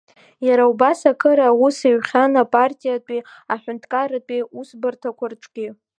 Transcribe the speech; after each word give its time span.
Иара 0.47 0.63
убас 0.71 0.99
акыр 1.11 1.39
аус 1.49 1.77
иухьан 1.89 2.31
апартиатәи 2.43 3.25
аҳәынҭқарратәи 3.53 4.47
усбарҭақәа 4.59 5.25
рҿгьы. 5.31 5.67